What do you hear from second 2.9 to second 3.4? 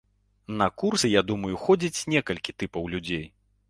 людзей.